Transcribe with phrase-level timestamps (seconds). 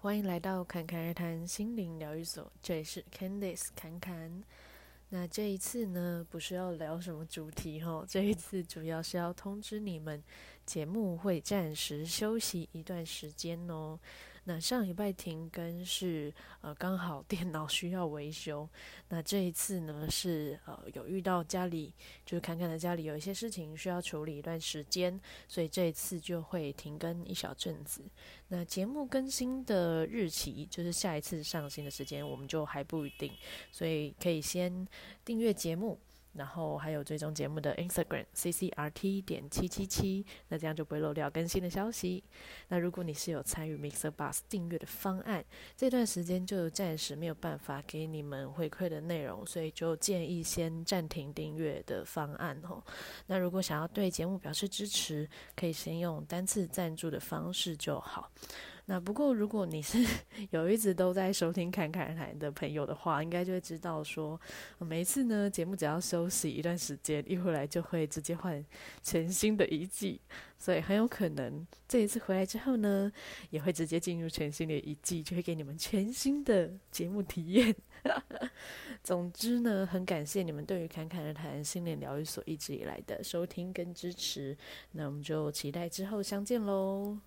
[0.00, 4.44] 欢迎来到侃侃而谈心灵疗愈所，这里是 Candice 侃侃。
[5.08, 10.22] 那这一次呢，不是要聊什么主题哈，这一次主要是要通知你们，
[10.64, 13.98] 节目会暂时休息一段时间哦。
[14.48, 16.32] 那上礼拜停更是
[16.62, 18.66] 呃刚好电脑需要维修，
[19.10, 21.92] 那这一次呢是呃有遇到家里
[22.24, 28.00] 就是侃侃的家里有一些事情需要处理一段时间，所以这一次就会停更一小阵子。
[28.48, 33.30] 那节目更新的日期就是下一次上新的时间，我们就还不一定，
[33.70, 34.88] 所以可以先
[35.26, 35.98] 订阅节目。
[36.38, 42.22] 然后还有追踪节目的 Instagram CCRT 点七七七，那这样就不会漏掉更新的消息。
[42.68, 45.44] 那如果你是有参与 Mixer Bus 订阅的方案，
[45.76, 52.82] 这段时间就暂时没有办法给你们回馈的内容，所以就建议先暂停订阅的方案哦。
[53.26, 58.30] 那如果想要对节目表示支持，可以先用单次赞助的方式就好。
[58.90, 60.02] 那不过，如果你是
[60.48, 64.40] 有一直都在收听侃侃而谈的朋友的话，应该就会知道说，
[64.78, 68.64] 每一次呢节目只要休息一段时间，一回来就会直接换
[69.02, 70.18] 全新的一季，
[70.56, 73.12] 所以很有可能这一次回来之后呢，
[73.50, 77.76] 也会直接进入全新的一季，就会给你们全新的节目体验。
[79.04, 84.56] 总之呢，很感谢你们对于侃侃而谈心灵疗愈所一直以来的收听跟支持，
[84.92, 87.18] 那我们就期待之后相见喽。